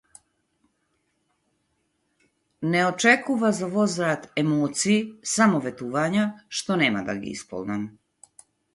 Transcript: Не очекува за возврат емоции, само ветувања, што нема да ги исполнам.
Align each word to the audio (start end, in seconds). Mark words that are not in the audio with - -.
Не 2.73 2.81
очекува 2.93 3.51
за 3.59 3.69
возврат 3.75 4.27
емоции, 4.45 4.99
само 5.37 5.63
ветувања, 5.69 6.27
што 6.61 6.83
нема 6.85 7.09
да 7.13 7.21
ги 7.23 7.39
исполнам. 7.41 7.89